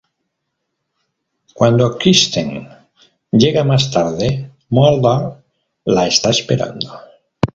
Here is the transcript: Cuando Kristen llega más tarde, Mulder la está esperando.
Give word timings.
Cuando 1.53 1.95
Kristen 1.95 2.67
llega 3.31 3.63
más 3.63 3.91
tarde, 3.91 4.49
Mulder 4.69 5.43
la 5.85 6.07
está 6.07 6.31
esperando. 6.31 6.89